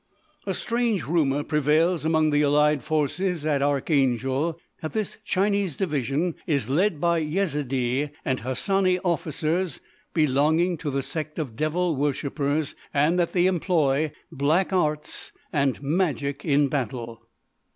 [0.47, 6.71] A strange rumour prevails among the Allied forces at Archangel that this Chinese division is
[6.71, 9.79] led by Yezidee and Hassani officers
[10.11, 16.43] belonging to the sect of devil worshipers and that they employ black arts and magic
[16.43, 17.27] in battle.